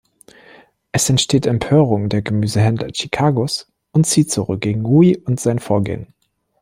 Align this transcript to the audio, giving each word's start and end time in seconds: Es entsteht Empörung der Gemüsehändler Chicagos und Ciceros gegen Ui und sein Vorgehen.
Es 0.91 1.07
entsteht 1.11 1.45
Empörung 1.45 2.09
der 2.09 2.23
Gemüsehändler 2.23 2.87
Chicagos 2.91 3.67
und 3.91 4.07
Ciceros 4.07 4.59
gegen 4.59 4.83
Ui 4.83 5.15
und 5.27 5.39
sein 5.39 5.59
Vorgehen. 5.59 6.11